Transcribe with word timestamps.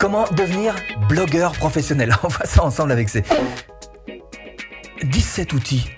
Comment 0.00 0.24
devenir 0.32 0.74
blogueur 1.08 1.52
professionnel 1.52 2.16
On 2.24 2.28
voit 2.28 2.46
ça 2.46 2.64
ensemble 2.64 2.90
avec 2.90 3.08
ces 3.08 3.22
17 5.04 5.52
outils. 5.52 5.88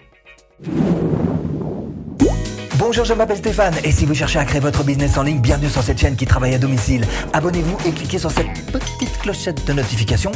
Bonjour, 2.77 3.05
je 3.05 3.15
m'appelle 3.15 3.39
Stéphane 3.39 3.75
et 3.85 3.93
si 3.93 4.05
vous 4.05 4.15
cherchez 4.15 4.39
à 4.39 4.45
créer 4.45 4.61
votre 4.61 4.85
business 4.85 5.17
en 5.17 5.23
ligne, 5.23 5.41
bienvenue 5.41 5.71
sur 5.71 5.83
cette 5.83 5.99
chaîne 5.99 6.17
qui 6.17 6.27
travaille 6.27 6.55
à 6.55 6.59
domicile. 6.59 7.07
Abonnez-vous 7.33 7.79
et 7.87 7.93
cliquez 7.93 8.19
sur 8.19 8.31
cette 8.31 8.53
petite 8.73 9.19
clochette 9.21 9.65
de 9.67 9.73
notification 9.73 10.33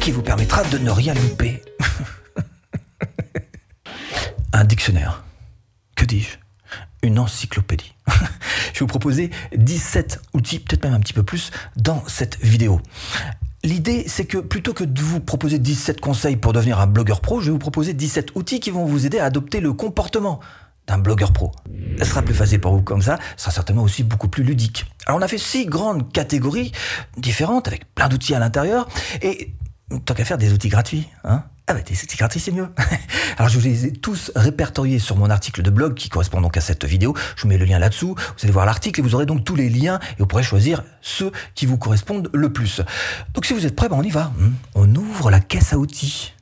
qui 0.00 0.10
vous 0.10 0.22
permettra 0.22 0.64
de 0.64 0.78
ne 0.78 0.90
rien 0.90 1.14
louper. 1.14 1.62
Un 4.52 4.64
dictionnaire. 4.64 5.22
Que 5.94 6.06
dis-je? 6.06 6.39
Une 7.02 7.18
encyclopédie. 7.18 7.94
je 8.08 8.12
vais 8.12 8.80
vous 8.80 8.86
proposer 8.86 9.30
17 9.56 10.20
outils, 10.34 10.58
peut-être 10.58 10.84
même 10.84 10.94
un 10.94 11.00
petit 11.00 11.12
peu 11.12 11.22
plus, 11.22 11.50
dans 11.76 12.02
cette 12.06 12.38
vidéo. 12.40 12.80
L'idée, 13.62 14.04
c'est 14.06 14.24
que 14.24 14.38
plutôt 14.38 14.72
que 14.72 14.84
de 14.84 15.00
vous 15.02 15.20
proposer 15.20 15.58
17 15.58 16.00
conseils 16.00 16.36
pour 16.36 16.52
devenir 16.52 16.80
un 16.80 16.86
blogueur 16.86 17.20
pro, 17.20 17.40
je 17.40 17.46
vais 17.46 17.52
vous 17.52 17.58
proposer 17.58 17.92
17 17.92 18.34
outils 18.34 18.58
qui 18.58 18.70
vont 18.70 18.86
vous 18.86 19.04
aider 19.04 19.18
à 19.18 19.26
adopter 19.26 19.60
le 19.60 19.74
comportement 19.74 20.40
d'un 20.86 20.96
blogueur 20.96 21.32
pro. 21.32 21.52
Ce 21.98 22.04
sera 22.06 22.22
plus 22.22 22.34
facile 22.34 22.60
pour 22.60 22.74
vous 22.74 22.82
comme 22.82 23.02
ça, 23.02 23.18
ce 23.36 23.44
sera 23.44 23.52
certainement 23.52 23.82
aussi 23.82 24.02
beaucoup 24.02 24.28
plus 24.28 24.42
ludique. 24.42 24.86
Alors 25.06 25.18
on 25.18 25.22
a 25.22 25.28
fait 25.28 25.38
six 25.38 25.66
grandes 25.66 26.10
catégories 26.10 26.72
différentes 27.18 27.68
avec 27.68 27.94
plein 27.94 28.08
d'outils 28.08 28.34
à 28.34 28.38
l'intérieur 28.38 28.88
et 29.20 29.54
tant 30.06 30.14
qu'à 30.14 30.24
faire 30.24 30.38
des 30.38 30.52
outils 30.52 30.68
gratuits, 30.68 31.06
hein 31.24 31.44
ah 31.70 31.74
bah, 31.74 31.82
des 31.82 32.02
outils 32.02 32.16
gratuits, 32.16 32.40
c'est 32.40 32.50
mieux. 32.50 32.68
Alors 33.38 33.48
je 33.48 33.56
vous 33.56 33.64
les 33.64 33.86
ai 33.86 33.92
tous 33.92 34.32
répertoriés 34.34 34.98
sur 34.98 35.16
mon 35.16 35.30
article 35.30 35.62
de 35.62 35.70
blog 35.70 35.94
qui 35.94 36.08
correspond 36.08 36.40
donc 36.40 36.56
à 36.56 36.60
cette 36.60 36.84
vidéo. 36.84 37.14
Je 37.36 37.42
vous 37.42 37.48
mets 37.48 37.58
le 37.58 37.64
lien 37.64 37.78
là-dessous. 37.78 38.16
Vous 38.16 38.42
allez 38.42 38.52
voir 38.52 38.66
l'article 38.66 38.98
et 38.98 39.02
vous 39.04 39.14
aurez 39.14 39.24
donc 39.24 39.44
tous 39.44 39.54
les 39.54 39.68
liens 39.68 40.00
et 40.02 40.16
vous 40.18 40.26
pourrez 40.26 40.42
choisir 40.42 40.82
ceux 41.00 41.30
qui 41.54 41.66
vous 41.66 41.78
correspondent 41.78 42.28
le 42.32 42.52
plus. 42.52 42.80
Donc 43.34 43.46
si 43.46 43.52
vous 43.52 43.66
êtes 43.66 43.76
prêts, 43.76 43.88
ben 43.88 43.96
on 43.96 44.02
y 44.02 44.10
va. 44.10 44.32
Hmm. 44.36 44.54
On 44.74 44.92
ouvre 44.96 45.30
la 45.30 45.38
caisse 45.38 45.72
à 45.72 45.78
outils. 45.78 46.34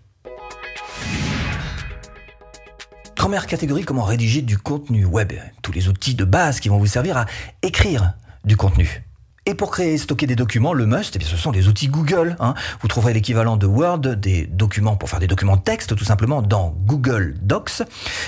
Première 3.15 3.47
catégorie, 3.47 3.85
comment 3.85 4.05
rédiger 4.05 4.41
du 4.41 4.57
contenu 4.57 5.05
web. 5.05 5.35
Tous 5.61 5.73
les 5.73 5.89
outils 5.89 6.15
de 6.15 6.25
base 6.25 6.59
qui 6.59 6.71
vont 6.71 6.79
vous 6.79 6.87
servir 6.87 7.19
à 7.19 7.27
écrire 7.61 8.15
du 8.47 8.57
contenu. 8.57 9.08
Et 9.49 9.55
pour 9.55 9.71
créer 9.71 9.95
et 9.95 9.97
stocker 9.97 10.27
des 10.27 10.37
documents, 10.37 10.75
le 10.75 10.85
must, 10.85 11.17
eh 11.17 11.19
bien, 11.19 11.27
ce 11.27 11.39
sont 11.39 11.51
les 11.51 11.69
outils 11.69 11.89
Google. 11.89 12.37
Hein. 12.39 12.53
Vous 12.83 12.89
trouverez 12.89 13.15
l'équivalent 13.15 13.57
de 13.57 13.67
Word, 13.67 14.01
des 14.01 14.45
documents 14.45 14.95
pour 14.95 15.09
faire 15.09 15.21
des 15.21 15.27
documents 15.27 15.57
texte, 15.57 15.97
tout 15.97 16.05
simplement, 16.05 16.43
dans 16.43 16.77
Google 16.85 17.35
Docs. 17.41 17.83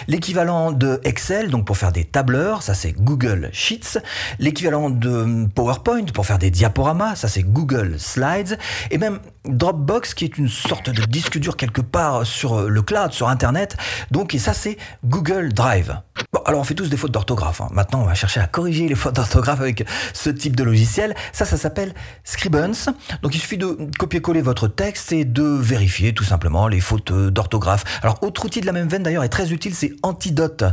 L'équivalent 0.08 0.72
de 0.72 0.98
Excel, 1.04 1.50
donc 1.50 1.66
pour 1.66 1.76
faire 1.76 1.92
des 1.92 2.04
tableurs, 2.04 2.62
ça 2.62 2.72
c'est 2.72 2.92
Google 2.92 3.50
Sheets. 3.52 3.98
L'équivalent 4.38 4.88
de 4.88 5.46
PowerPoint 5.54 6.06
pour 6.14 6.24
faire 6.24 6.38
des 6.38 6.50
diaporamas, 6.50 7.16
ça 7.16 7.28
c'est 7.28 7.42
Google 7.42 7.96
Slides. 7.98 8.58
Et 8.90 8.96
même 8.96 9.18
Dropbox, 9.44 10.14
qui 10.14 10.24
est 10.24 10.38
une 10.38 10.48
sorte 10.48 10.90
de 10.90 11.02
disque 11.02 11.38
dur 11.38 11.56
quelque 11.56 11.80
part 11.80 12.26
sur 12.26 12.68
le 12.68 12.82
cloud, 12.82 13.12
sur 13.12 13.28
Internet. 13.28 13.76
Donc, 14.10 14.34
et 14.34 14.38
ça 14.38 14.52
c'est 14.52 14.76
Google 15.04 15.52
Drive. 15.52 16.00
Bon, 16.32 16.40
alors 16.44 16.60
on 16.60 16.64
fait 16.64 16.74
tous 16.74 16.90
des 16.90 16.96
fautes 16.96 17.12
d'orthographe. 17.12 17.60
Hein. 17.60 17.68
Maintenant, 17.72 18.02
on 18.02 18.04
va 18.04 18.14
chercher 18.14 18.40
à 18.40 18.46
corriger 18.46 18.88
les 18.88 18.94
fautes 18.94 19.16
d'orthographe 19.16 19.60
avec 19.60 19.84
ce 20.12 20.30
type 20.30 20.54
de 20.54 20.62
logiciel. 20.62 21.14
Ça, 21.32 21.44
ça 21.44 21.56
s'appelle 21.56 21.94
Scribens. 22.24 22.92
Donc 23.22 23.34
il 23.34 23.38
suffit 23.38 23.58
de 23.58 23.76
copier-coller 23.98 24.42
votre 24.42 24.68
texte 24.68 25.12
et 25.12 25.24
de 25.24 25.42
vérifier 25.42 26.12
tout 26.12 26.24
simplement 26.24 26.68
les 26.68 26.80
fautes 26.80 27.12
d'orthographe. 27.12 27.84
Alors 28.02 28.22
autre 28.22 28.44
outil 28.44 28.60
de 28.60 28.66
la 28.66 28.72
même 28.72 28.88
veine 28.88 29.02
d'ailleurs 29.02 29.24
est 29.24 29.28
très 29.28 29.52
utile, 29.52 29.74
c'est 29.74 29.92
Antidote. 30.02 30.64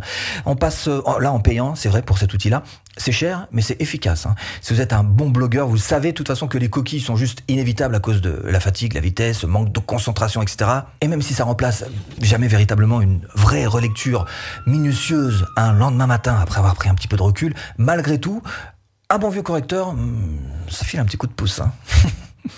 On 0.45 0.55
passe 0.55 0.87
euh, 0.87 1.01
là 1.19 1.31
en 1.31 1.39
payant, 1.39 1.75
c'est 1.75 1.89
vrai 1.89 2.01
pour 2.01 2.17
cet 2.17 2.33
outil-là. 2.33 2.63
C'est 2.97 3.11
cher, 3.11 3.47
mais 3.51 3.61
c'est 3.61 3.79
efficace. 3.81 4.25
Hein. 4.25 4.35
Si 4.61 4.73
vous 4.73 4.81
êtes 4.81 4.91
un 4.91 5.03
bon 5.03 5.29
blogueur, 5.29 5.67
vous 5.67 5.77
savez 5.77 6.11
de 6.11 6.15
toute 6.15 6.27
façon 6.27 6.47
que 6.47 6.57
les 6.57 6.69
coquilles 6.69 6.99
sont 6.99 7.15
juste 7.15 7.43
inévitables 7.47 7.95
à 7.95 7.99
cause 7.99 8.21
de 8.21 8.41
la 8.45 8.56
fatigue, 8.59 8.93
la 8.93 9.01
vitesse, 9.01 9.43
le 9.43 9.47
manque 9.49 9.71
de 9.71 9.79
concentration, 9.79 10.41
etc. 10.41 10.69
Et 11.01 11.07
même 11.07 11.21
si 11.21 11.33
ça 11.33 11.43
remplace 11.43 11.85
jamais 12.21 12.47
véritablement 12.47 13.01
une 13.01 13.21
vraie 13.35 13.65
relecture 13.65 14.25
minutieuse 14.65 15.45
un 15.55 15.73
lendemain 15.73 16.07
matin 16.07 16.37
après 16.41 16.59
avoir 16.59 16.75
pris 16.75 16.89
un 16.89 16.95
petit 16.95 17.07
peu 17.07 17.17
de 17.17 17.23
recul, 17.23 17.53
malgré 17.77 18.19
tout, 18.19 18.41
un 19.09 19.17
bon 19.17 19.29
vieux 19.29 19.43
correcteur, 19.43 19.93
hmm, 19.93 20.39
ça 20.69 20.85
file 20.85 20.99
un 20.99 21.05
petit 21.05 21.17
coup 21.17 21.27
de 21.27 21.33
pouce. 21.33 21.59
Hein. 21.59 21.71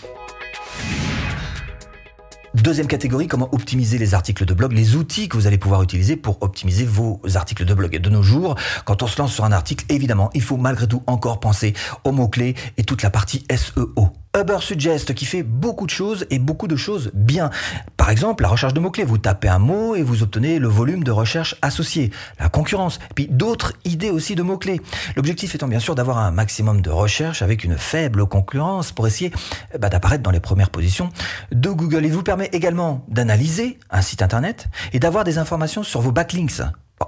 Deuxième 2.56 2.88
catégorie, 2.88 3.28
comment 3.28 3.48
optimiser 3.54 4.00
les 4.00 4.16
articles 4.16 4.44
de 4.44 4.54
blog, 4.56 4.74
les 4.74 4.96
outils 4.96 5.30
que 5.30 5.38
vous 5.38 5.46
allez 5.46 5.60
pouvoir 5.60 5.84
utiliser 5.84 6.16
pour 6.16 6.42
optimiser 6.42 6.84
vos 6.84 7.22
articles 7.36 7.64
de 7.64 7.74
blog. 7.76 7.94
Et 7.94 8.00
de 8.00 8.10
nos 8.10 8.24
jours, 8.24 8.56
quand 8.86 9.04
on 9.04 9.08
se 9.08 9.22
lance 9.22 9.34
sur 9.34 9.46
un 9.46 9.52
article, 9.52 9.86
évidemment, 9.90 10.32
il 10.34 10.42
faut 10.42 10.58
malgré 10.58 10.88
tout 10.88 11.04
encore 11.06 11.40
penser 11.40 11.74
aux 12.04 12.12
mots-clés 12.12 12.56
et 12.78 12.84
toute 12.84 13.04
la 13.04 13.12
partie 13.12 13.46
SEO. 13.56 14.12
Uber 14.38 14.58
Suggest 14.62 15.16
qui 15.16 15.26
fait 15.26 15.42
beaucoup 15.42 15.86
de 15.86 15.92
choses 15.92 16.28
et 16.30 16.38
beaucoup 16.38 16.68
de 16.68 16.76
choses 16.76 17.10
bien. 17.16 17.50
Par 17.98 18.12
exemple, 18.12 18.44
la 18.44 18.50
recherche 18.50 18.74
de 18.76 18.80
mots-clés. 18.80 19.04
Vous 19.04 19.18
tapez 19.18 19.48
un 19.48 19.58
mot 19.58 19.96
et 19.96 20.04
vous 20.04 20.22
obtenez 20.22 20.60
le 20.60 20.68
volume 20.68 21.04
de 21.04 21.12
recherche 21.12 21.56
associé. 21.64 22.12
La 22.40 22.48
concurrence. 22.48 23.00
puis 23.16 23.28
d'autres 23.28 23.74
idées 23.86 24.12
aussi 24.12 24.36
de 24.36 24.44
mots-clés. 24.44 24.82
L'objectif 25.16 25.56
étant 25.56 25.68
bien 25.68 25.80
sûr 25.80 25.96
d'avoir 25.96 26.20
un 26.20 26.32
maximum 26.32 26.82
de 26.82 26.92
recherche 26.92 27.42
avec 27.42 27.64
une 27.64 27.78
faible 27.78 28.28
concurrence 28.28 28.92
pour 28.92 29.08
essayer 29.08 29.32
bah, 29.80 29.90
d'apparaître 29.90 30.24
dans 30.24 30.32
les 30.32 30.40
premières 30.40 30.70
positions 30.70 31.10
de 31.52 31.70
Google. 31.70 32.06
Il 32.06 32.14
vous 32.14 32.24
permet 32.24 32.50
également 32.52 33.06
d'analyser 33.08 33.80
un 33.90 34.02
site 34.02 34.22
internet 34.22 34.68
et 34.94 35.00
d'avoir 35.00 35.24
des 35.24 35.40
informations 35.40 35.82
sur 35.82 36.02
vos 36.02 36.12
backlinks. 36.12 36.62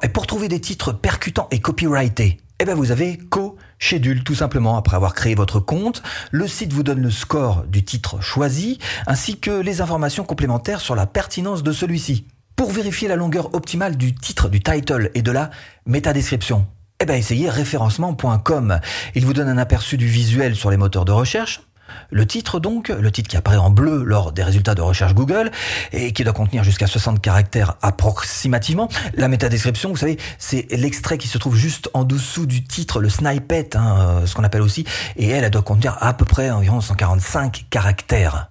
Et 0.03 0.09
pour 0.09 0.25
trouver 0.25 0.47
des 0.47 0.59
titres 0.59 0.91
percutants 0.91 1.47
et 1.51 1.59
copyrightés, 1.59 2.39
eh 2.61 2.65
ben 2.65 2.75
vous 2.75 2.91
avez 2.91 3.17
Co-Schedule 3.17 4.23
tout 4.23 4.35
simplement. 4.35 4.77
Après 4.77 4.95
avoir 4.95 5.15
créé 5.15 5.33
votre 5.33 5.59
compte, 5.59 6.03
le 6.29 6.47
site 6.47 6.73
vous 6.73 6.83
donne 6.83 7.01
le 7.01 7.09
score 7.09 7.63
du 7.63 7.83
titre 7.83 8.21
choisi 8.21 8.77
ainsi 9.07 9.39
que 9.39 9.49
les 9.49 9.81
informations 9.81 10.23
complémentaires 10.23 10.79
sur 10.79 10.93
la 10.93 11.07
pertinence 11.07 11.63
de 11.63 11.71
celui-ci. 11.71 12.27
Pour 12.55 12.71
vérifier 12.71 13.07
la 13.07 13.15
longueur 13.15 13.55
optimale 13.55 13.97
du 13.97 14.13
titre, 14.13 14.47
du 14.47 14.61
title 14.61 15.09
et 15.15 15.23
de 15.23 15.31
la 15.31 15.49
métadescription, 15.87 16.67
eh 16.99 17.05
ben 17.05 17.15
essayez 17.15 17.49
référencement.com. 17.49 18.79
Il 19.15 19.25
vous 19.25 19.33
donne 19.33 19.49
un 19.49 19.57
aperçu 19.57 19.97
du 19.97 20.05
visuel 20.05 20.55
sur 20.55 20.69
les 20.69 20.77
moteurs 20.77 21.05
de 21.05 21.11
recherche, 21.11 21.61
le 22.09 22.25
titre 22.25 22.59
donc, 22.59 22.89
le 22.89 23.11
titre 23.11 23.29
qui 23.29 23.37
apparaît 23.37 23.57
en 23.57 23.69
bleu 23.69 24.03
lors 24.03 24.31
des 24.31 24.43
résultats 24.43 24.75
de 24.75 24.81
recherche 24.81 25.13
Google 25.13 25.51
et 25.91 26.13
qui 26.13 26.23
doit 26.23 26.33
contenir 26.33 26.63
jusqu'à 26.63 26.87
60 26.87 27.21
caractères 27.21 27.75
approximativement. 27.81 28.89
La 29.15 29.27
métadescription, 29.27 29.89
vous 29.89 29.97
savez, 29.97 30.17
c'est 30.37 30.67
l'extrait 30.71 31.17
qui 31.17 31.27
se 31.27 31.37
trouve 31.37 31.55
juste 31.55 31.89
en 31.93 32.03
dessous 32.03 32.45
du 32.45 32.63
titre, 32.63 32.99
le 32.99 33.09
snippet, 33.09 33.75
hein, 33.75 33.97
euh, 33.99 34.25
ce 34.25 34.35
qu'on 34.35 34.43
appelle 34.43 34.61
aussi, 34.61 34.85
et 35.15 35.27
elle, 35.27 35.43
elle 35.43 35.51
doit 35.51 35.61
contenir 35.61 35.97
à 36.01 36.13
peu 36.13 36.25
près 36.25 36.49
environ 36.51 36.81
145 36.81 37.65
caractères. 37.69 38.49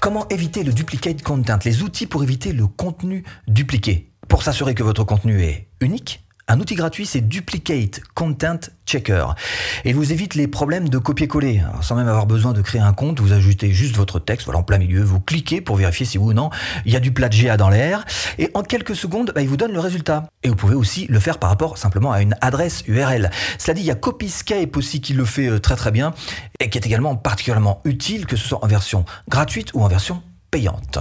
Comment 0.00 0.26
éviter 0.28 0.64
le 0.64 0.72
duplicate 0.72 1.22
content? 1.22 1.58
Les 1.64 1.82
outils 1.82 2.06
pour 2.06 2.22
éviter 2.22 2.52
le 2.52 2.66
contenu 2.66 3.22
dupliqué. 3.46 4.10
Pour 4.28 4.42
s'assurer 4.42 4.74
que 4.74 4.82
votre 4.82 5.04
contenu 5.04 5.42
est 5.42 5.68
unique, 5.80 6.24
un 6.50 6.58
outil 6.58 6.74
gratuit, 6.74 7.06
c'est 7.06 7.20
Duplicate 7.20 8.00
Content 8.14 8.58
Checker. 8.84 9.24
Et 9.84 9.90
il 9.90 9.94
vous 9.94 10.10
évite 10.10 10.34
les 10.34 10.48
problèmes 10.48 10.88
de 10.88 10.98
copier-coller. 10.98 11.62
Sans 11.80 11.94
même 11.94 12.08
avoir 12.08 12.26
besoin 12.26 12.52
de 12.52 12.60
créer 12.60 12.80
un 12.80 12.92
compte, 12.92 13.20
vous 13.20 13.32
ajoutez 13.32 13.70
juste 13.72 13.96
votre 13.96 14.18
texte, 14.18 14.46
voilà, 14.46 14.58
en 14.58 14.64
plein 14.64 14.78
milieu, 14.78 15.02
vous 15.04 15.20
cliquez 15.20 15.60
pour 15.60 15.76
vérifier 15.76 16.04
si 16.04 16.18
oui 16.18 16.30
ou 16.30 16.32
non 16.32 16.50
il 16.84 16.92
y 16.92 16.96
a 16.96 17.00
du 17.00 17.12
plagiat 17.12 17.56
dans 17.56 17.70
l'air. 17.70 18.04
Et 18.38 18.50
en 18.54 18.62
quelques 18.62 18.96
secondes, 18.96 19.30
bah, 19.32 19.42
il 19.42 19.48
vous 19.48 19.56
donne 19.56 19.72
le 19.72 19.78
résultat. 19.78 20.26
Et 20.42 20.48
vous 20.48 20.56
pouvez 20.56 20.74
aussi 20.74 21.06
le 21.08 21.20
faire 21.20 21.38
par 21.38 21.50
rapport 21.50 21.78
simplement 21.78 22.10
à 22.10 22.20
une 22.20 22.34
adresse 22.40 22.82
URL. 22.88 23.30
Cela 23.58 23.74
dit, 23.74 23.82
il 23.82 23.86
y 23.86 23.92
a 23.92 23.94
Copyscape 23.94 24.76
aussi 24.76 25.00
qui 25.00 25.12
le 25.12 25.24
fait 25.24 25.46
euh, 25.46 25.60
très 25.60 25.76
très 25.76 25.92
bien 25.92 26.12
et 26.58 26.68
qui 26.68 26.78
est 26.78 26.86
également 26.86 27.14
particulièrement 27.14 27.80
utile, 27.84 28.26
que 28.26 28.34
ce 28.34 28.48
soit 28.48 28.64
en 28.64 28.66
version 28.66 29.04
gratuite 29.28 29.72
ou 29.74 29.82
en 29.82 29.88
version 29.88 30.20
payante. 30.50 30.98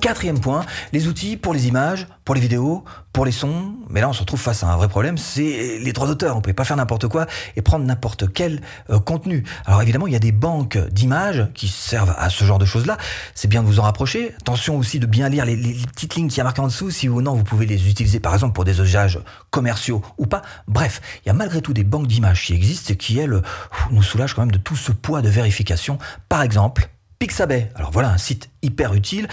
Quatrième 0.00 0.38
point, 0.38 0.64
les 0.92 1.08
outils 1.08 1.36
pour 1.36 1.52
les 1.52 1.66
images, 1.66 2.06
pour 2.24 2.34
les 2.34 2.40
vidéos, 2.40 2.84
pour 3.12 3.24
les 3.24 3.32
sons. 3.32 3.74
Mais 3.90 4.00
là, 4.00 4.08
on 4.08 4.12
se 4.12 4.20
retrouve 4.20 4.38
face 4.38 4.62
à 4.62 4.68
un 4.68 4.76
vrai 4.76 4.88
problème, 4.88 5.18
c'est 5.18 5.78
les 5.80 5.92
droits 5.92 6.06
d'auteur. 6.06 6.34
On 6.34 6.38
ne 6.38 6.42
peut 6.42 6.52
pas 6.52 6.64
faire 6.64 6.76
n'importe 6.76 7.08
quoi 7.08 7.26
et 7.56 7.62
prendre 7.62 7.84
n'importe 7.84 8.32
quel 8.32 8.60
euh, 8.90 9.00
contenu. 9.00 9.42
Alors 9.66 9.82
évidemment, 9.82 10.06
il 10.06 10.12
y 10.12 10.16
a 10.16 10.20
des 10.20 10.30
banques 10.30 10.78
d'images 10.92 11.48
qui 11.54 11.66
servent 11.66 12.14
à 12.16 12.30
ce 12.30 12.44
genre 12.44 12.58
de 12.58 12.64
choses-là. 12.64 12.96
C'est 13.34 13.48
bien 13.48 13.62
de 13.62 13.66
vous 13.66 13.80
en 13.80 13.82
rapprocher. 13.82 14.34
Attention 14.40 14.78
aussi 14.78 15.00
de 15.00 15.06
bien 15.06 15.28
lire 15.28 15.44
les, 15.44 15.56
petites 15.56 16.14
lignes 16.14 16.28
qui 16.28 16.38
y 16.38 16.40
a 16.40 16.44
marquées 16.44 16.60
en 16.60 16.68
dessous. 16.68 16.90
Si 16.92 17.08
ou 17.08 17.20
non, 17.20 17.34
vous 17.34 17.44
pouvez 17.44 17.66
les 17.66 17.88
utiliser 17.88 18.20
par 18.20 18.34
exemple 18.34 18.52
pour 18.52 18.64
des 18.64 18.80
usages 18.80 19.18
commerciaux 19.50 20.00
ou 20.16 20.26
pas. 20.26 20.42
Bref, 20.68 21.00
il 21.24 21.28
y 21.28 21.30
a 21.30 21.34
malgré 21.34 21.60
tout 21.60 21.72
des 21.72 21.84
banques 21.84 22.06
d'images 22.06 22.44
qui 22.44 22.54
existent 22.54 22.92
et 22.92 22.96
qui, 22.96 23.18
elles, 23.18 23.42
nous 23.90 24.02
soulagent 24.02 24.34
quand 24.34 24.42
même 24.42 24.52
de 24.52 24.58
tout 24.58 24.76
ce 24.76 24.92
poids 24.92 25.22
de 25.22 25.28
vérification. 25.28 25.98
Par 26.28 26.42
exemple, 26.42 26.88
Pixabay. 27.18 27.68
Alors 27.74 27.90
voilà, 27.90 28.10
un 28.10 28.18
site 28.18 28.48
hyper 28.62 28.94
utile, 28.94 29.28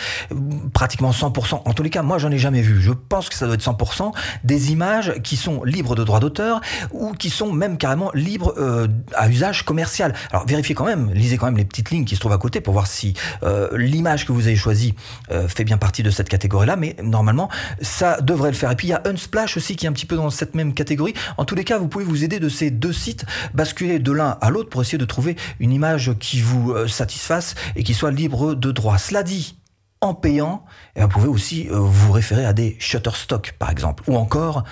pratiquement 0.74 1.12
100%. 1.12 1.62
En 1.66 1.74
tous 1.74 1.84
les 1.84 1.90
cas, 1.90 2.04
moi, 2.04 2.18
j'en 2.18 2.32
ai 2.32 2.38
jamais 2.38 2.62
vu. 2.62 2.82
Je 2.82 2.92
pense 2.92 3.30
que 3.30 3.36
ça 3.36 3.46
doit 3.46 3.56
être 3.56 3.64
100% 3.64 4.12
des 4.44 4.72
images 4.72 5.14
qui 5.24 5.36
sont 5.36 5.64
libres 5.64 5.96
de 5.96 6.04
droit 6.04 6.20
d'auteur 6.20 6.62
ou 6.92 7.14
qui 7.14 7.30
sont 7.30 7.52
même 7.52 7.78
carrément 7.78 8.12
libres 8.14 8.54
euh, 8.58 8.88
à 9.16 9.30
usage 9.30 9.64
commercial. 9.66 10.14
Alors 10.32 10.46
vérifiez 10.46 10.76
quand 10.76 10.86
même, 10.86 11.12
lisez 11.14 11.38
quand 11.38 11.46
même 11.46 11.58
les 11.58 11.66
petites 11.66 11.90
lignes 11.90 12.06
qui 12.06 12.16
se 12.16 12.20
trouvent 12.20 12.34
à 12.34 12.38
côté 12.38 12.62
pour 12.62 12.74
voir 12.74 12.88
si 12.88 13.14
euh, 13.44 13.70
l'image 13.76 14.26
que 14.26 14.32
vous 14.32 14.48
avez 14.48 14.56
choisie 14.56 14.94
euh, 15.32 15.48
fait 15.48 15.64
bien 15.64 15.78
partie 15.78 16.04
de 16.04 16.10
cette 16.10 16.30
catégorie-là. 16.30 16.76
Mais 16.76 16.96
normalement, 17.02 17.50
ça 17.82 18.22
devrait 18.22 18.52
le 18.52 18.58
faire. 18.58 18.72
Et 18.72 18.76
puis 18.76 18.88
il 18.88 18.92
y 18.92 18.94
a 18.94 19.02
Unsplash 19.06 19.58
aussi 19.58 19.76
qui 19.76 19.86
est 19.86 19.90
un 19.90 19.94
petit 19.94 20.06
peu 20.06 20.16
dans 20.16 20.30
cette 20.30 20.56
même 20.56 20.74
catégorie. 20.74 21.14
En 21.38 21.46
tous 21.46 21.56
les 21.56 21.64
cas, 21.64 21.78
vous 21.78 21.88
pouvez 21.88 22.06
vous 22.06 22.24
aider 22.24 22.40
de 22.40 22.50
ces 22.50 22.70
deux 22.70 22.94
sites, 22.94 23.26
basculer 23.54 24.00
de 24.00 24.12
l'un 24.12 24.38
à 24.42 24.50
l'autre 24.50 24.70
pour 24.70 24.82
essayer 24.82 24.98
de 24.98 25.06
trouver 25.06 25.36
une 25.60 25.72
image 25.72 26.14
qui 26.20 26.42
vous 26.42 26.76
satisfasse 26.88 27.56
et 27.76 27.84
qui 27.84 27.94
soit 27.94 28.12
libre 28.12 28.56
de 28.56 28.72
droit. 28.72 28.98
Cela 28.98 29.24
dit, 29.24 29.58
en 30.02 30.14
payant, 30.14 30.66
et 30.96 31.02
vous 31.02 31.08
pouvez 31.08 31.28
aussi 31.28 31.68
euh, 31.70 31.80
vous 31.80 32.12
référer 32.12 32.46
à 32.46 32.54
des 32.54 32.76
Shutterstock, 32.80 33.56
par 33.58 33.70
exemple, 33.70 34.04
ou 34.08 34.16
encore 34.18 34.64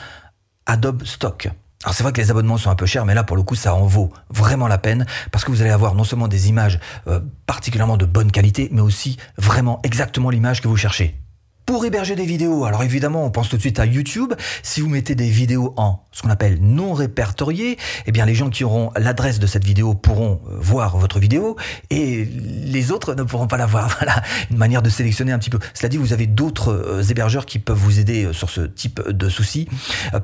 Adobe 0.66 1.06
Stock. 1.06 1.50
Alors 1.84 1.94
c'est 1.94 2.04
vrai 2.04 2.14
que 2.14 2.22
les 2.22 2.32
abonnements 2.32 2.58
sont 2.58 2.70
un 2.70 2.76
peu 2.76 2.86
chers, 2.86 3.06
mais 3.06 3.14
là 3.14 3.26
pour 3.26 3.36
le 3.36 3.44
coup 3.44 3.56
ça 3.56 3.76
en 3.76 3.86
vaut 3.86 4.10
vraiment 4.30 4.70
la 4.70 4.78
peine 4.78 5.06
parce 5.32 5.44
que 5.44 5.52
vous 5.52 5.62
allez 5.62 5.70
avoir 5.70 5.96
non 5.96 6.06
seulement 6.06 6.30
des 6.30 6.48
images 6.48 6.80
euh, 7.08 7.20
particulièrement 7.46 7.98
de 7.98 8.06
bonne 8.06 8.32
qualité, 8.32 8.70
mais 8.72 8.80
aussi 8.80 9.18
vraiment 9.38 9.82
exactement 9.84 10.30
l'image 10.30 10.62
que 10.62 10.70
vous 10.70 10.78
cherchez. 10.78 11.23
Pour 11.66 11.86
héberger 11.86 12.16
des 12.16 12.26
vidéos, 12.26 12.66
alors 12.66 12.84
évidemment, 12.84 13.26
on 13.26 13.32
pense 13.32 13.48
tout 13.48 13.56
de 13.56 13.62
suite 13.62 13.80
à 13.80 13.86
YouTube. 13.86 14.34
Si 14.64 14.82
vous 14.82 14.90
mettez 14.90 15.16
des 15.16 15.30
vidéos 15.30 15.74
en 15.78 16.06
ce 16.12 16.22
qu'on 16.22 16.30
appelle 16.30 16.60
non 16.60 16.94
répertoriées, 16.94 17.78
eh 18.06 18.12
bien 18.12 18.26
les 18.26 18.36
gens 18.36 18.50
qui 18.50 18.66
auront 18.66 18.92
l'adresse 18.98 19.40
de 19.40 19.48
cette 19.48 19.64
vidéo 19.64 19.94
pourront 19.94 20.42
euh, 20.50 20.58
voir 20.60 20.98
votre 20.98 21.20
vidéo 21.20 21.56
et 21.90 22.26
les 22.26 22.92
autres 22.92 23.16
ne 23.16 23.24
pourront 23.24 23.48
pas 23.48 23.58
la 23.58 23.66
voir. 23.66 23.98
Voilà, 24.04 24.22
une 24.52 24.58
manière 24.58 24.82
de 24.82 24.90
sélectionner 24.90 25.32
un 25.32 25.40
petit 25.40 25.50
peu. 25.50 25.60
Cela 25.74 25.88
dit, 25.88 25.98
vous 25.98 26.12
avez 26.12 26.28
d'autres 26.28 26.74
euh, 26.74 27.04
hébergeurs 27.04 27.46
qui 27.46 27.60
peuvent 27.60 27.78
vous 27.78 28.00
aider 28.00 28.26
euh, 28.26 28.34
sur 28.34 28.50
ce 28.50 28.62
type 28.62 29.02
de 29.08 29.30
soucis. 29.30 29.70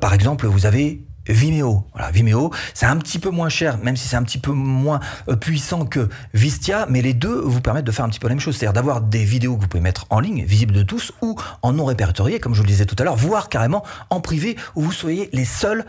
Par 0.00 0.12
exemple, 0.12 0.46
vous 0.46 0.66
avez 0.66 1.00
Vimeo. 1.26 1.84
Voilà, 1.92 2.10
Vimeo, 2.10 2.50
c'est 2.74 2.86
un 2.86 2.96
petit 2.96 3.18
peu 3.18 3.30
moins 3.30 3.48
cher, 3.48 3.78
même 3.78 3.96
si 3.96 4.08
c'est 4.08 4.16
un 4.16 4.22
petit 4.22 4.38
peu 4.38 4.52
moins 4.52 5.00
euh, 5.28 5.36
puissant 5.36 5.86
que 5.86 6.08
Vistia, 6.34 6.86
mais 6.88 7.02
les 7.02 7.14
deux 7.14 7.40
vous 7.40 7.60
permettent 7.60 7.84
de 7.84 7.92
faire 7.92 8.04
un 8.04 8.08
petit 8.08 8.20
peu 8.20 8.28
la 8.28 8.34
même 8.34 8.40
chose, 8.40 8.56
c'est-à-dire 8.56 8.74
d'avoir 8.74 9.00
des 9.00 9.24
vidéos 9.24 9.56
que 9.56 9.62
vous 9.62 9.68
pouvez 9.68 9.82
mettre 9.82 10.06
en 10.10 10.20
ligne, 10.20 10.44
visibles 10.44 10.74
de 10.74 10.82
tous, 10.82 11.12
ou 11.22 11.36
en 11.62 11.72
non 11.72 11.84
répertorié, 11.84 12.40
comme 12.40 12.54
je 12.54 12.58
vous 12.58 12.64
le 12.64 12.70
disais 12.70 12.86
tout 12.86 12.96
à 12.98 13.04
l'heure, 13.04 13.16
voire 13.16 13.48
carrément 13.48 13.84
en 14.10 14.20
privé, 14.20 14.56
où 14.74 14.82
vous 14.82 14.92
soyez 14.92 15.28
les 15.32 15.44
seuls 15.44 15.84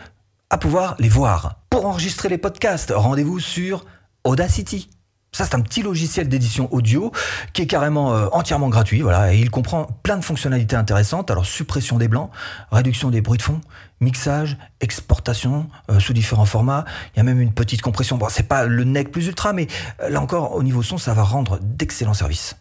à 0.49 0.57
pouvoir 0.57 0.95
les 0.99 1.09
voir. 1.09 1.61
Pour 1.69 1.85
enregistrer 1.85 2.29
les 2.29 2.37
podcasts, 2.37 2.93
rendez-vous 2.95 3.39
sur 3.39 3.85
Audacity. 4.23 4.89
Ça, 5.33 5.45
c'est 5.45 5.55
un 5.55 5.61
petit 5.61 5.81
logiciel 5.81 6.27
d'édition 6.27 6.67
audio 6.73 7.13
qui 7.53 7.61
est 7.61 7.65
carrément 7.65 8.13
euh, 8.13 8.27
entièrement 8.33 8.67
gratuit, 8.67 8.99
voilà, 8.99 9.33
et 9.33 9.39
il 9.39 9.49
comprend 9.49 9.87
plein 10.03 10.17
de 10.17 10.25
fonctionnalités 10.25 10.75
intéressantes. 10.75 11.31
Alors, 11.31 11.45
suppression 11.45 11.97
des 11.97 12.09
blancs, 12.09 12.29
réduction 12.69 13.09
des 13.11 13.21
bruits 13.21 13.37
de 13.37 13.43
fond, 13.43 13.61
mixage, 14.01 14.57
exportation 14.81 15.69
euh, 15.89 16.01
sous 16.01 16.11
différents 16.11 16.43
formats. 16.43 16.83
Il 17.15 17.19
y 17.19 17.21
a 17.21 17.23
même 17.23 17.39
une 17.39 17.53
petite 17.53 17.81
compression. 17.81 18.17
Bon, 18.17 18.27
c'est 18.29 18.49
pas 18.49 18.65
le 18.65 18.83
nec 18.83 19.09
plus 19.09 19.27
ultra, 19.27 19.53
mais 19.53 19.67
euh, 20.03 20.09
là 20.09 20.19
encore, 20.19 20.53
au 20.53 20.63
niveau 20.63 20.83
son, 20.83 20.97
ça 20.97 21.13
va 21.13 21.23
rendre 21.23 21.59
d'excellents 21.61 22.13
services. 22.13 22.57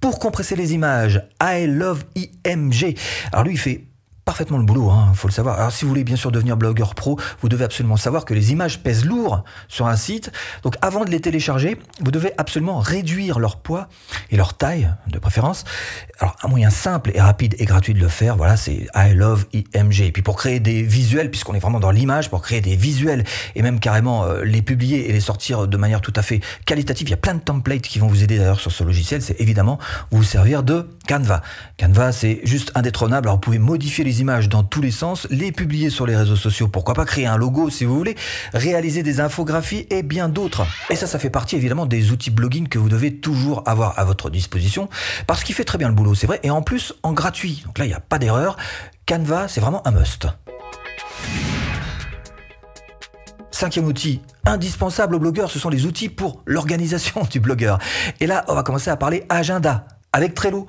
Pour 0.00 0.18
compresser 0.18 0.56
les 0.56 0.74
images, 0.74 1.22
I 1.40 1.66
Love 1.68 2.02
IMG. 2.16 2.98
Alors 3.30 3.44
lui, 3.44 3.52
il 3.52 3.58
fait 3.58 3.84
parfaitement 4.30 4.58
le 4.58 4.64
boulot, 4.64 4.90
hein, 4.90 5.10
faut 5.12 5.26
le 5.26 5.32
savoir. 5.32 5.58
Alors 5.58 5.72
si 5.72 5.84
vous 5.84 5.88
voulez 5.88 6.04
bien 6.04 6.14
sûr 6.14 6.30
devenir 6.30 6.56
blogueur 6.56 6.94
pro, 6.94 7.18
vous 7.40 7.48
devez 7.48 7.64
absolument 7.64 7.96
savoir 7.96 8.24
que 8.24 8.32
les 8.32 8.52
images 8.52 8.80
pèsent 8.80 9.04
lourd 9.04 9.42
sur 9.66 9.88
un 9.88 9.96
site. 9.96 10.30
Donc 10.62 10.76
avant 10.82 11.04
de 11.04 11.10
les 11.10 11.20
télécharger, 11.20 11.76
vous 11.98 12.12
devez 12.12 12.30
absolument 12.38 12.78
réduire 12.78 13.40
leur 13.40 13.56
poids 13.56 13.88
et 14.30 14.36
leur 14.36 14.54
taille 14.54 14.88
de 15.08 15.18
préférence. 15.18 15.64
Alors 16.20 16.36
un 16.44 16.48
moyen 16.48 16.70
simple 16.70 17.10
et 17.12 17.20
rapide 17.20 17.56
et 17.58 17.64
gratuit 17.64 17.92
de 17.92 17.98
le 17.98 18.06
faire, 18.06 18.36
voilà, 18.36 18.56
c'est 18.56 18.86
I 18.94 19.14
Love 19.14 19.46
IMG. 19.52 20.02
Et 20.02 20.12
puis 20.12 20.22
pour 20.22 20.36
créer 20.36 20.60
des 20.60 20.84
visuels, 20.84 21.28
puisqu'on 21.28 21.54
est 21.54 21.58
vraiment 21.58 21.80
dans 21.80 21.90
l'image, 21.90 22.30
pour 22.30 22.40
créer 22.40 22.60
des 22.60 22.76
visuels 22.76 23.24
et 23.56 23.62
même 23.62 23.80
carrément 23.80 24.26
euh, 24.26 24.44
les 24.44 24.62
publier 24.62 25.10
et 25.10 25.12
les 25.12 25.18
sortir 25.18 25.66
de 25.66 25.76
manière 25.76 26.02
tout 26.02 26.12
à 26.14 26.22
fait 26.22 26.38
qualitative, 26.66 27.08
il 27.08 27.10
y 27.10 27.14
a 27.14 27.16
plein 27.16 27.34
de 27.34 27.40
templates 27.40 27.82
qui 27.82 27.98
vont 27.98 28.06
vous 28.06 28.22
aider 28.22 28.38
d'ailleurs 28.38 28.60
sur 28.60 28.70
ce 28.70 28.84
logiciel. 28.84 29.22
C'est 29.22 29.40
évidemment 29.40 29.80
vous 30.12 30.22
servir 30.22 30.62
de 30.62 30.88
Canva. 31.08 31.42
Canva, 31.80 32.12
c'est 32.12 32.42
juste 32.44 32.70
indétrônable. 32.76 33.26
Alors 33.26 33.38
vous 33.38 33.40
pouvez 33.40 33.58
modifier 33.58 34.04
les 34.04 34.19
images 34.20 34.48
dans 34.48 34.62
tous 34.62 34.80
les 34.80 34.90
sens, 34.90 35.26
les 35.30 35.52
publier 35.52 35.90
sur 35.90 36.06
les 36.06 36.16
réseaux 36.16 36.36
sociaux, 36.36 36.68
pourquoi 36.68 36.94
pas 36.94 37.04
créer 37.04 37.26
un 37.26 37.36
logo 37.36 37.70
si 37.70 37.84
vous 37.84 37.96
voulez, 37.96 38.16
réaliser 38.52 39.02
des 39.02 39.20
infographies 39.20 39.86
et 39.90 40.02
bien 40.02 40.28
d'autres. 40.28 40.66
Et 40.90 40.96
ça, 40.96 41.06
ça 41.06 41.18
fait 41.18 41.30
partie 41.30 41.56
évidemment 41.56 41.86
des 41.86 42.12
outils 42.12 42.30
blogging 42.30 42.68
que 42.68 42.78
vous 42.78 42.88
devez 42.88 43.16
toujours 43.16 43.62
avoir 43.66 43.98
à 43.98 44.04
votre 44.04 44.30
disposition, 44.30 44.88
parce 45.26 45.42
qu'il 45.42 45.54
fait 45.54 45.64
très 45.64 45.78
bien 45.78 45.88
le 45.88 45.94
boulot, 45.94 46.14
c'est 46.14 46.26
vrai, 46.26 46.40
et 46.42 46.50
en 46.50 46.62
plus 46.62 46.94
en 47.02 47.12
gratuit. 47.12 47.62
Donc 47.66 47.78
là, 47.78 47.84
il 47.86 47.88
n'y 47.88 47.94
a 47.94 48.00
pas 48.00 48.18
d'erreur. 48.18 48.56
Canva, 49.06 49.48
c'est 49.48 49.60
vraiment 49.60 49.86
un 49.86 49.90
must. 49.90 50.28
Cinquième 53.50 53.86
outil 53.86 54.22
indispensable 54.46 55.14
aux 55.14 55.18
blogueurs, 55.18 55.50
ce 55.50 55.58
sont 55.58 55.68
les 55.68 55.86
outils 55.86 56.08
pour 56.08 56.42
l'organisation 56.46 57.22
du 57.30 57.40
blogueur. 57.40 57.78
Et 58.20 58.26
là, 58.26 58.44
on 58.48 58.54
va 58.54 58.62
commencer 58.62 58.90
à 58.90 58.96
parler 58.96 59.24
agenda 59.28 59.86
avec 60.12 60.34
Trello. 60.34 60.66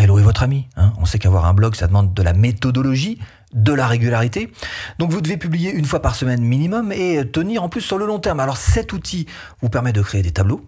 Trello 0.00 0.18
est 0.18 0.22
votre 0.22 0.42
ami. 0.42 0.66
Hein. 0.78 0.94
On 0.96 1.04
sait 1.04 1.18
qu'avoir 1.18 1.44
un 1.44 1.52
blog, 1.52 1.74
ça 1.74 1.86
demande 1.86 2.14
de 2.14 2.22
la 2.22 2.32
méthodologie, 2.32 3.18
de 3.52 3.74
la 3.74 3.86
régularité. 3.86 4.50
Donc 4.98 5.10
vous 5.10 5.20
devez 5.20 5.36
publier 5.36 5.70
une 5.72 5.84
fois 5.84 6.00
par 6.00 6.14
semaine 6.14 6.42
minimum 6.42 6.90
et 6.90 7.22
tenir 7.30 7.62
en 7.62 7.68
plus 7.68 7.82
sur 7.82 7.98
le 7.98 8.06
long 8.06 8.18
terme. 8.18 8.40
Alors 8.40 8.56
cet 8.56 8.94
outil 8.94 9.26
vous 9.60 9.68
permet 9.68 9.92
de 9.92 10.00
créer 10.00 10.22
des 10.22 10.30
tableaux, 10.30 10.64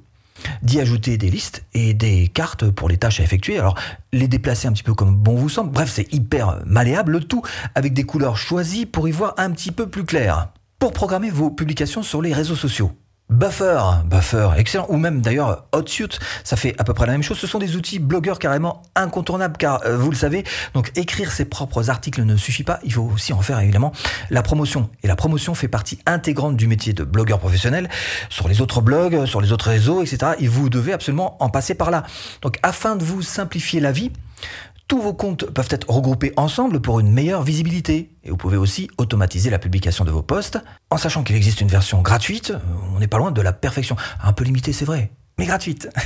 d'y 0.61 0.83
ajouter 0.83 1.17
des 1.17 1.31
listes 1.31 1.65
et 1.73 1.95
des 1.95 2.29
cartes 2.29 2.71
pour 2.71 2.91
les 2.91 2.99
tâches 2.99 3.21
à 3.21 3.23
effectuer. 3.23 3.59
Alors 3.59 3.79
les 4.13 4.29
déplacer 4.29 4.69
un 4.69 4.73
petit 4.73 4.83
peu 4.83 4.93
comme 4.93 5.17
bon 5.17 5.35
vous 5.35 5.49
semble. 5.49 5.71
Bref, 5.71 5.91
c'est 5.91 6.13
hyper 6.13 6.59
malléable, 6.67 7.13
le 7.13 7.21
tout 7.21 7.41
avec 7.75 7.95
des 7.95 8.05
couleurs 8.05 8.37
choisies 8.37 8.85
pour 8.85 9.09
y 9.09 9.13
voir 9.13 9.33
un 9.39 9.51
petit 9.53 9.73
peu 9.73 9.89
plus 9.89 10.05
clair. 10.05 10.49
Pour 10.79 10.93
programmer 10.93 11.31
vos 11.31 11.51
publications 11.51 12.03
sur 12.03 12.21
les 12.21 12.35
réseaux 12.35 12.55
sociaux. 12.55 12.93
Buffer, 13.31 13.81
Buffer, 14.05 14.51
excellent. 14.57 14.87
Ou 14.89 14.99
même 14.99 15.23
d'ailleurs 15.23 15.67
HotSuite, 15.73 16.19
ça 16.45 16.57
fait 16.57 16.75
à 16.79 16.85
peu 16.85 16.93
près 16.93 17.07
la 17.07 17.13
même 17.13 17.23
chose. 17.23 17.39
Ce 17.39 17.47
sont 17.47 17.59
des 17.59 17.77
outils 17.77 17.99
blogueurs 17.99 18.39
carrément 18.39 18.83
incontournables 18.95 19.57
car 19.57 19.85
euh, 19.87 19.97
vous 19.97 20.11
le 20.11 20.17
savez, 20.17 20.45
donc 20.75 20.93
écrire 20.97 21.33
ses 21.33 21.47
propres 21.47 21.89
articles 21.89 22.23
ne 22.23 22.37
suffit 22.37 22.63
pas. 22.63 22.79
Il 22.85 22.93
faut 22.93 23.11
aussi 23.15 23.33
en 23.33 23.41
faire 23.41 23.59
évidemment 23.61 23.93
la 24.31 24.43
promotion. 24.43 24.91
Et 25.03 25.09
la 25.09 25.17
promotion 25.17 25.55
fait 25.55 25.69
partie 25.69 25.99
intégrante 26.05 26.57
du 26.57 26.67
métier 26.67 26.93
de 26.93 27.05
blogueur 27.05 27.39
professionnel. 27.39 27.89
Sur 28.29 28.49
les 28.49 28.61
autres 28.61 28.83
blogs, 28.83 29.25
sur 29.25 29.41
les 29.41 29.53
autres 29.53 29.71
réseaux, 29.71 30.03
etc. 30.03 30.33
Et 30.39 30.47
vous 30.47 30.69
devez 30.69 30.93
absolument 30.93 31.43
en 31.43 31.49
passer 31.49 31.75
par 31.75 31.91
là. 31.91 32.05
Donc 32.43 32.59
afin 32.63 32.97
de 32.97 33.05
vous 33.05 33.23
simplifier 33.23 33.81
la 33.81 33.93
vie, 33.93 34.13
tous 34.89 35.01
vos 35.01 35.15
comptes 35.15 35.47
peuvent 35.47 35.69
être 35.71 35.89
regroupés 35.89 36.33
ensemble 36.37 36.81
pour 36.81 37.01
une 37.01 37.11
meilleure 37.11 37.43
visibilité. 37.43 38.11
Et 38.25 38.31
vous 38.31 38.37
pouvez 38.37 38.57
aussi 38.57 38.89
automatiser 38.99 39.51
la 39.51 39.59
publication 39.59 40.05
de 40.05 40.11
vos 40.11 40.23
posts 40.23 40.59
en 40.91 40.97
sachant 40.99 41.23
qu'il 41.23 41.37
existe 41.37 41.61
une 41.61 41.69
version 41.69 42.03
gratuite. 42.03 42.53
On 42.95 42.99
n'est 42.99 43.09
pas 43.09 43.19
loin 43.19 43.31
de 43.31 43.41
la 43.41 43.53
perfection. 43.53 43.97
Un 44.23 44.33
peu 44.33 44.45
limitée, 44.45 44.73
c'est 44.73 44.85
vrai, 44.85 45.13
mais 45.39 45.47
gratuite. 45.47 45.89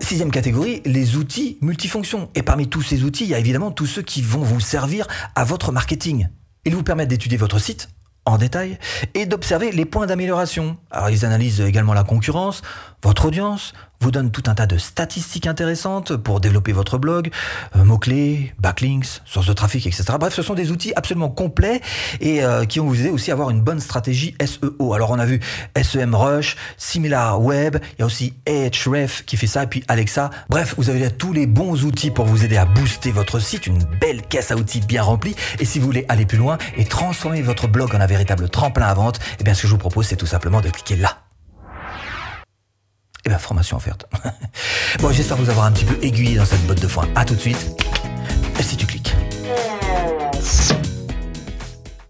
Sixième 0.00 0.30
catégorie, 0.30 0.80
les 0.86 1.16
outils 1.16 1.58
multifonctions. 1.60 2.30
Et 2.34 2.42
parmi 2.42 2.68
tous 2.68 2.82
ces 2.82 3.04
outils, 3.04 3.24
il 3.24 3.30
y 3.30 3.34
a 3.34 3.38
évidemment 3.38 3.70
tous 3.70 3.86
ceux 3.86 4.02
qui 4.02 4.22
vont 4.22 4.40
vous 4.40 4.60
servir 4.60 5.06
à 5.34 5.44
votre 5.44 5.70
marketing. 5.70 6.28
Ils 6.64 6.74
vous 6.74 6.82
permettent 6.82 7.08
d'étudier 7.08 7.36
votre 7.36 7.58
site 7.58 7.90
en 8.24 8.38
détail 8.38 8.78
et 9.14 9.26
d'observer 9.26 9.72
les 9.72 9.84
points 9.84 10.06
d'amélioration. 10.06 10.76
Alors 10.90 11.10
ils 11.10 11.24
analysent 11.24 11.60
également 11.60 11.94
la 11.94 12.04
concurrence, 12.04 12.62
votre 13.02 13.26
audience, 13.26 13.72
vous 14.00 14.10
donne 14.10 14.30
tout 14.30 14.44
un 14.46 14.54
tas 14.54 14.66
de 14.66 14.78
statistiques 14.78 15.46
intéressantes 15.46 16.16
pour 16.16 16.40
développer 16.40 16.72
votre 16.72 16.98
blog, 16.98 17.30
euh, 17.76 17.84
mots-clés, 17.84 18.54
backlinks, 18.58 19.22
sources 19.24 19.46
de 19.46 19.52
trafic, 19.52 19.86
etc. 19.86 20.04
Bref, 20.18 20.34
ce 20.34 20.42
sont 20.42 20.54
des 20.54 20.70
outils 20.70 20.92
absolument 20.94 21.28
complets 21.28 21.80
et 22.20 22.44
euh, 22.44 22.64
qui 22.64 22.78
vont 22.78 22.86
vous 22.86 23.00
aider 23.00 23.10
aussi 23.10 23.30
à 23.30 23.34
avoir 23.34 23.50
une 23.50 23.60
bonne 23.60 23.80
stratégie 23.80 24.34
SEO. 24.44 24.94
Alors 24.94 25.10
on 25.10 25.18
a 25.18 25.26
vu 25.26 25.40
SEMrush, 25.80 26.56
SimilarWeb, 26.76 27.76
il 27.76 28.00
y 28.00 28.02
a 28.02 28.06
aussi 28.06 28.34
Ahref 28.46 29.24
qui 29.24 29.36
fait 29.36 29.46
ça, 29.46 29.64
et 29.64 29.66
puis 29.66 29.82
Alexa. 29.88 30.30
Bref, 30.48 30.74
vous 30.78 30.90
avez 30.90 31.00
là 31.00 31.10
tous 31.10 31.32
les 31.32 31.46
bons 31.46 31.84
outils 31.84 32.10
pour 32.10 32.26
vous 32.26 32.44
aider 32.44 32.56
à 32.56 32.64
booster 32.64 33.10
votre 33.10 33.40
site, 33.40 33.66
une 33.66 33.82
belle 34.00 34.22
caisse 34.22 34.50
à 34.50 34.56
outils 34.56 34.80
bien 34.80 35.02
remplie. 35.02 35.34
Et 35.58 35.64
si 35.64 35.78
vous 35.78 35.86
voulez 35.86 36.06
aller 36.08 36.26
plus 36.26 36.38
loin 36.38 36.58
et 36.76 36.84
transformer 36.84 37.42
votre 37.42 37.68
blog 37.68 37.94
en 37.94 38.00
un 38.00 38.06
véritable 38.06 38.48
tremplin 38.48 38.86
à 38.86 38.94
vente, 38.94 39.18
eh 39.40 39.44
bien 39.44 39.54
ce 39.54 39.62
que 39.62 39.68
je 39.68 39.72
vous 39.72 39.78
propose, 39.78 40.06
c'est 40.06 40.16
tout 40.16 40.26
simplement 40.26 40.60
de 40.60 40.70
cliquer 40.70 40.96
là 40.96 41.27
formation 43.36 43.76
offerte. 43.76 44.06
bon, 45.00 45.12
j'espère 45.12 45.36
vous 45.36 45.50
avoir 45.50 45.66
un 45.66 45.72
petit 45.72 45.84
peu 45.84 45.98
aiguillé 46.02 46.36
dans 46.36 46.46
cette 46.46 46.66
botte 46.66 46.80
de 46.80 46.88
foin. 46.88 47.06
À 47.14 47.26
tout 47.26 47.34
de 47.34 47.40
suite. 47.40 47.66
Si 48.60 48.76
tu 48.76 48.86
cliques. 48.86 49.14